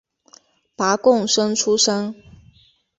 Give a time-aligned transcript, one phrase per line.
[0.75, 2.15] 拔贡生出身。